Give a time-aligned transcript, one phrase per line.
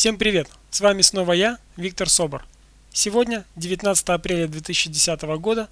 [0.00, 0.48] Всем привет!
[0.70, 2.46] С вами снова я, Виктор Собор.
[2.90, 5.68] Сегодня 19 апреля 2010 года,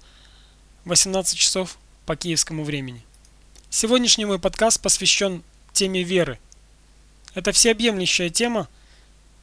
[0.85, 3.01] 18 часов по киевскому времени.
[3.71, 5.41] Сегодняшний мой подкаст посвящен
[5.73, 6.37] теме веры.
[7.33, 8.67] Это всеобъемлющая тема.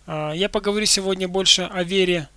[0.07, 2.29] А, я поговорю сегодня больше о вере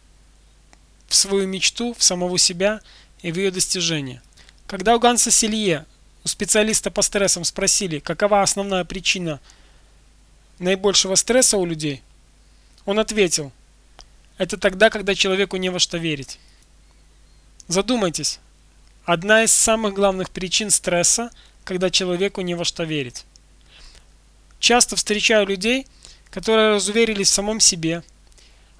[1.07, 2.81] в свою мечту, в самого себя
[3.21, 4.23] и в ее достижение.
[4.65, 5.85] Когда у Ганса Селье,
[6.23, 9.39] у специалиста по стрессам спросили, какова основная причина
[10.57, 12.01] наибольшего стресса у людей–
[12.85, 13.51] он ответил,
[14.37, 16.39] это тогда, когда человеку не во что верить.
[17.67, 18.39] Задумайтесь,
[19.05, 21.31] одна из самых главных причин стресса,
[21.63, 23.25] когда человеку не во что верить.
[24.59, 25.87] Часто встречаю людей,
[26.31, 28.03] которые разуверились в самом себе,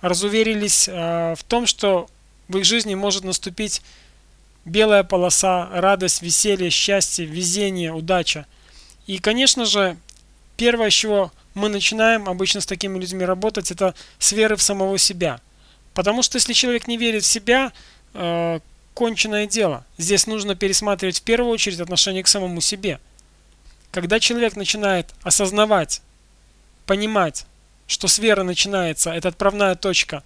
[0.02, 2.10] разуверились э, в том, что
[2.48, 3.82] в их жизни может наступить
[4.66, 8.46] белая полоса, радость, веселье, счастье, везение, удача.
[9.08, 9.98] И, конечно же,
[10.60, 14.98] первое, с чего мы начинаем обычно с такими людьми работать, это с веры в самого
[14.98, 15.40] себя.
[15.94, 17.72] Потому что если человек не верит в себя,
[18.14, 18.60] э,
[18.94, 19.86] конченное дело.
[19.98, 23.00] Здесь нужно пересматривать в первую очередь отношение к самому себе.
[23.92, 26.02] Когда человек начинает осознавать,
[26.86, 27.46] понимать,
[27.88, 30.24] что с веры начинается, это отправная точка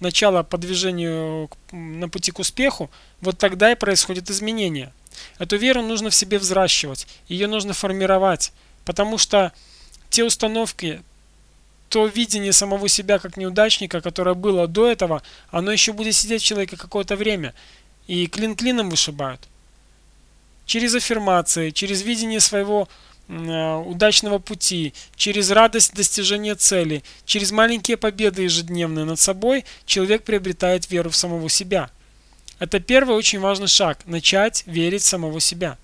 [0.00, 4.92] начала по движению на пути к успеху, вот тогда и происходит изменение.
[5.38, 8.52] Эту веру нужно в себе взращивать, ее нужно формировать,
[8.84, 9.52] потому что
[10.10, 11.02] те установки,
[11.88, 16.44] то видение самого себя как неудачника, которое было до этого, оно еще будет сидеть в
[16.44, 17.54] человеке какое-то время.
[18.06, 19.40] И клин клином вышибают.
[20.64, 22.88] Через аффирмации, через видение своего
[23.28, 30.90] э, удачного пути, через радость достижения цели, через маленькие победы ежедневные над собой человек приобретает
[30.90, 31.90] веру в самого себя.
[32.58, 35.78] Это первый очень важный шаг– начать верить в самого себя.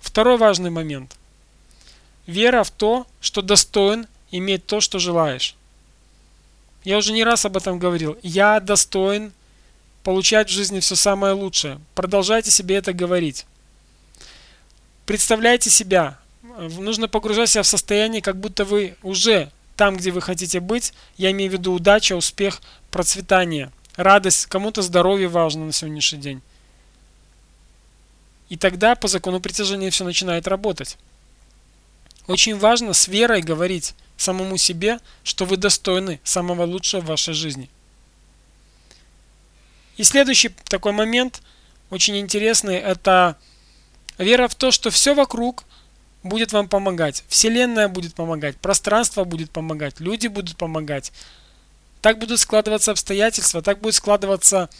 [0.00, 1.16] Второй важный момент–
[2.26, 5.56] Вера в то, что достоин иметь то, что желаешь.
[6.84, 8.18] Я уже не раз об этом говорил.
[8.22, 9.32] Я достоин
[10.02, 11.80] получать в жизни все самое лучшее.
[11.94, 13.46] Продолжайте себе это говорить.
[15.06, 16.18] Представляйте себя.
[16.42, 20.92] Нужно погружать себя в состояние, как будто вы уже там, где вы хотите быть.
[21.16, 24.46] Я имею в виду удача, успех, процветание, радость.
[24.46, 26.42] Кому-то здоровье важно на сегодняшний день.
[28.48, 30.98] И тогда по закону притяжения все начинает работать.
[32.26, 37.68] Очень важно с верой говорить самому себе, что вы достойны самого лучшего в вашей жизни.
[39.96, 41.42] И следующий такой момент,
[41.90, 43.36] очень интересный, это
[44.18, 45.64] вера в то, что все вокруг
[46.22, 47.24] будет вам помогать.
[47.28, 51.12] Вселенная будет помогать, пространство будет помогать, люди будут помогать.
[52.00, 54.70] Так будут складываться обстоятельства, так будут складываться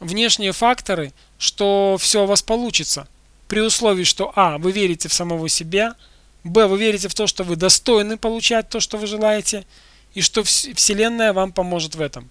[0.00, 3.06] внешние факторы, что все у вас получится.
[3.48, 4.58] При условии, что А.
[4.58, 5.94] Вы верите в самого себя–
[6.46, 6.66] Б.
[6.66, 9.64] Вы верите в то, что вы достойны получать то, что вы желаете,
[10.14, 12.30] и что Вселенная вам поможет в этом.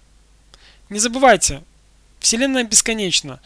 [0.88, 1.62] Не забывайте,
[2.20, 3.40] Вселенная бесконечна.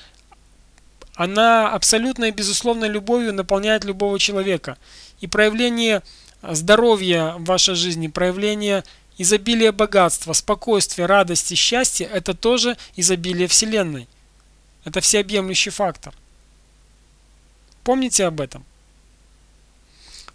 [1.15, 4.79] Она абсолютно и безусловно любовью наполняет любого человека.
[5.21, 6.03] И проявление
[6.43, 8.85] здоровья в вашей жизни, проявление
[9.19, 14.09] изобилия богатства, спокойствия, радости, счастья– это тоже изобилие Вселенной.
[14.85, 16.15] Это всеобъемлющий фактор.
[17.85, 18.65] Помните об этом.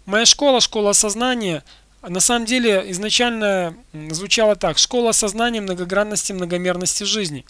[0.06, 1.64] Моя школа, школа сознания,
[2.00, 4.78] на самом деле изначально звучала так.
[4.78, 7.44] Школа сознания многогранности, многомерности жизни.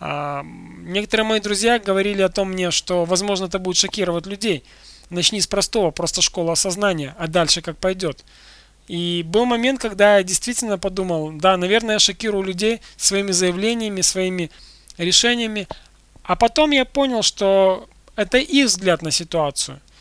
[0.00, 4.64] А, некоторые мои друзья говорили о том мне, что возможно это будет шокировать людей.
[5.10, 8.24] Начни с простого, просто школа сознания, а дальше как пойдет.
[8.88, 14.50] И был момент, когда я действительно подумал, да, наверное, я шокирую людей своими заявлениями, своими
[14.96, 15.68] решениями.
[16.24, 17.86] А потом я понял, что
[18.16, 19.78] это их взгляд на ситуацию–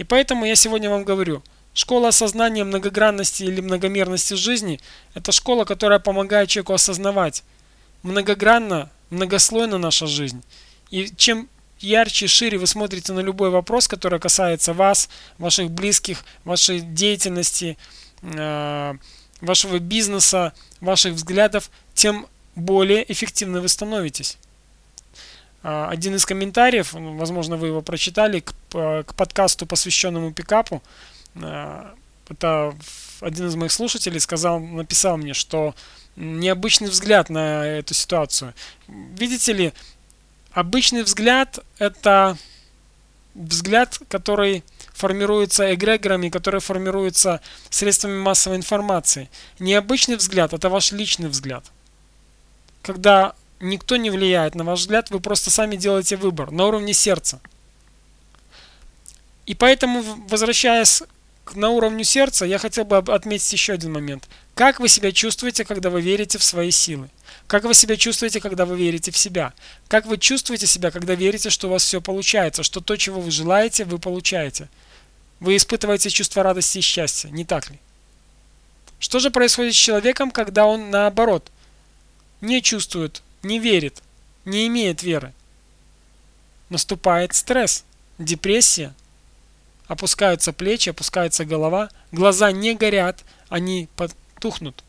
[0.00, 1.42] и поэтому я сегодня вам говорю,
[1.74, 4.80] школа осознания многогранности или многомерности жизни–
[5.14, 7.44] это школа, которая помогает человеку осознавать
[8.02, 10.42] многогранно, многослойна наша жизнь.
[10.90, 11.50] И чем
[11.80, 17.76] ярче, шире вы смотрите на любой вопрос, который касается вас, ваших близких, вашей деятельности,
[18.22, 18.94] э,
[19.42, 24.38] вашего бизнеса, ваших взглядов, тем более эффективны вы становитесь.
[25.62, 30.82] А, один из комментариев, возможно, вы его прочитали, к, к подкасту, посвященному пикапу.
[31.36, 31.94] А,
[32.28, 32.74] это
[33.20, 35.74] один из моих слушателей сказал, написал мне, что
[36.16, 38.54] необычный взгляд на эту ситуацию.
[38.88, 39.72] Видите ли,
[40.52, 42.36] обычный взгляд это
[43.34, 47.40] взгляд, который формируется эгрегорами, который формируется
[47.70, 49.30] средствами массовой информации.
[49.58, 51.64] Необычный взгляд– это ваш личный взгляд.
[52.82, 57.40] Когда никто не влияет на ваш взгляд, вы просто сами делаете выбор на уровне сердца.
[59.46, 61.02] И поэтому, возвращаясь
[61.54, 64.28] на уровне сердца, я хотел бы отметить еще один момент.
[64.54, 67.08] Как вы себя чувствуете, когда вы верите в свои силы?
[67.46, 69.52] Как вы себя чувствуете, когда вы верите в себя?
[69.88, 73.30] Как вы чувствуете себя, когда верите, что у вас все получается, что то, чего вы
[73.30, 74.68] желаете, вы получаете?
[75.40, 77.80] Вы испытываете чувство радости и счастья, не так ли?
[78.98, 81.50] Что же происходит с человеком, когда он наоборот
[82.40, 84.02] не чувствует, не верит,
[84.44, 85.32] не имеет веры?
[86.68, 87.84] Наступает стресс,
[88.18, 88.94] депрессия,
[89.86, 94.84] опускаются плечи, опускается голова, глаза не горят, они потухнут.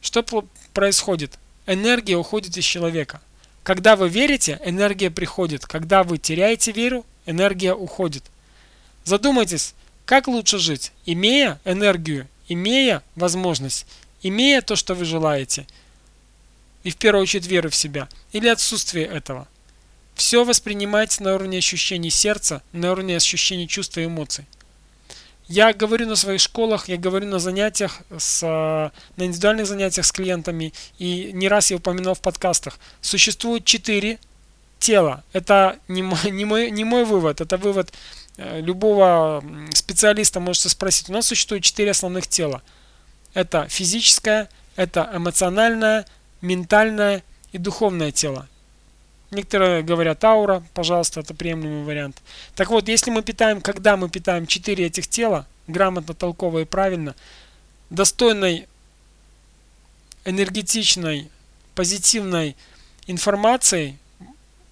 [0.00, 0.24] Что
[0.72, 1.38] происходит?
[1.66, 3.20] Энергия уходит из человека.
[3.62, 5.66] Когда вы верите, энергия приходит.
[5.66, 8.24] Когда вы теряете веру, энергия уходит.
[9.04, 13.86] Задумайтесь, как лучше жить, имея энергию имея возможность,
[14.22, 15.66] имея то, что вы желаете,
[16.84, 19.48] и в первую очередь веры в себя, или отсутствие этого.
[20.14, 24.46] Все воспринимайте на уровне ощущений сердца, на уровне ощущений чувств и эмоций.
[25.48, 30.72] Я говорю на своих школах, я говорю на занятиях, с, на индивидуальных занятиях с клиентами,
[30.98, 32.78] и не раз я упоминал в подкастах.
[33.00, 34.18] Существует четыре
[34.78, 35.24] тела.
[35.32, 37.92] Это не мой, не мой, не мой вывод, это вывод
[38.36, 41.08] Э, любого специалиста можете спросить.
[41.08, 42.62] У нас существует четыре основных тела.
[43.32, 46.06] Это физическое, это эмоциональное,
[46.44, 48.48] ментальное и духовное тело.
[49.30, 52.22] Некоторые говорят аура, пожалуйста, это приемлемый вариант.
[52.54, 57.14] Так вот, если мы питаем, когда мы питаем четыре этих тела, грамотно, толково и правильно,
[57.90, 58.68] достойной,
[60.24, 61.30] энергетичной,
[61.74, 62.56] позитивной
[63.06, 63.98] информацией,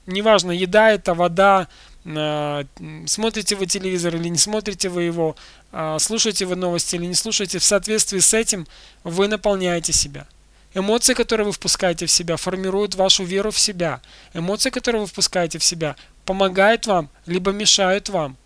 [0.07, 1.69] неважно, еда это, вода,
[2.05, 2.65] Э,
[3.07, 5.37] смотрите вы телевизор или не смотрите вы его,
[5.73, 8.67] э, слушаете вы новости или не слушаете, в соответствии с этим
[9.05, 10.27] вы наполняете себя.
[10.75, 14.01] Эмоции, которые вы впускаете в себя, формируют вашу веру в себя.
[14.33, 18.37] Эмоции, которые вы впускаете в себя, помогают вам, либо мешают вам.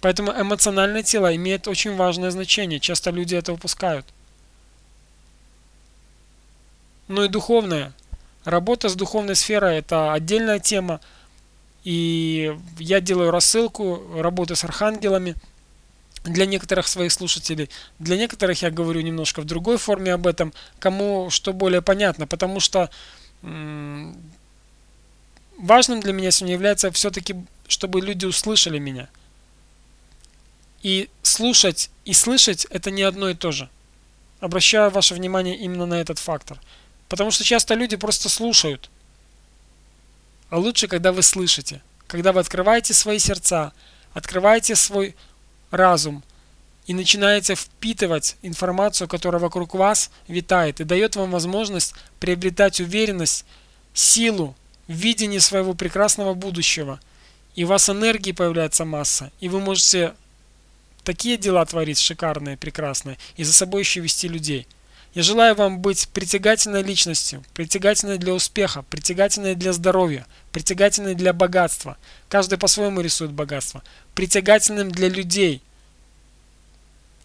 [0.00, 2.80] Поэтому эмоциональное тело имеет очень важное значение.
[2.80, 4.04] Часто люди это упускают.
[7.06, 7.92] Ну и духовное.
[8.44, 11.00] Работа с духовной сферой– это отдельная тема.
[11.84, 15.36] И я делаю рассылку работы с архангелами
[16.24, 17.68] для некоторых своих слушателей.
[17.98, 22.60] Для некоторых я говорю немножко в другой форме об этом, кому что более понятно, потому
[22.60, 22.90] что
[25.58, 27.34] важным для меня сегодня является все-таки,
[27.66, 29.08] чтобы люди услышали меня.
[30.82, 33.68] И слушать и слышать это не одно и то же.
[34.40, 36.58] Обращаю ваше внимание именно на этот фактор.
[37.08, 38.90] Потому что часто люди просто слушают,
[40.50, 43.72] а лучше, когда вы слышите, когда вы открываете свои сердца,
[44.12, 45.14] открываете свой
[45.72, 46.22] разум
[46.86, 53.44] и начинаете впитывать информацию, которая вокруг вас витает и дает вам возможность приобретать уверенность,
[53.94, 54.54] силу,
[54.86, 57.00] видение своего прекрасного будущего.
[57.56, 60.14] И у вас энергии появляется масса, и вы можете
[61.02, 64.68] такие дела творить шикарные, прекрасные, и за собой еще вести людей–
[65.14, 71.98] я желаю вам быть притягательной личностью, притягательной для успеха, притягательной для здоровья, притягательной для богатства.
[72.30, 73.82] Каждый по-своему рисует богатство.
[74.14, 75.60] Притягательным для людей.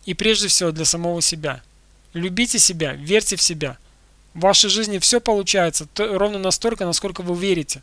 [0.05, 1.61] И прежде всего для самого себя.
[2.13, 3.77] Любите себя, верьте в себя.
[4.33, 7.81] В вашей жизни все получается ровно настолько, насколько вы верите.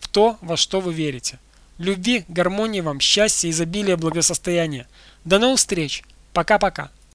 [0.00, 1.38] В то, во что вы верите.
[1.78, 4.86] Любви, гармонии вам, счастья, изобилия, благосостояния.
[5.24, 6.02] До новых встреч.
[6.34, 6.90] Пока-пока.